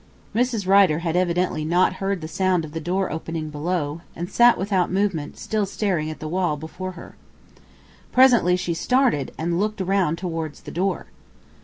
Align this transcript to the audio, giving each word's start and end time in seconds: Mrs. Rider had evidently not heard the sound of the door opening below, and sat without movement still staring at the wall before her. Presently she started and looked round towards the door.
Mrs. 0.33 0.65
Rider 0.67 0.97
had 1.05 1.15
evidently 1.15 1.63
not 1.63 1.97
heard 2.01 2.21
the 2.21 2.27
sound 2.27 2.65
of 2.65 2.71
the 2.71 2.79
door 2.81 3.11
opening 3.11 3.51
below, 3.51 4.01
and 4.15 4.31
sat 4.31 4.57
without 4.57 4.91
movement 4.91 5.37
still 5.37 5.67
staring 5.67 6.09
at 6.09 6.19
the 6.19 6.27
wall 6.27 6.57
before 6.57 6.93
her. 6.93 7.13
Presently 8.11 8.55
she 8.55 8.73
started 8.73 9.31
and 9.37 9.59
looked 9.59 9.79
round 9.79 10.17
towards 10.17 10.61
the 10.61 10.71
door. 10.71 11.05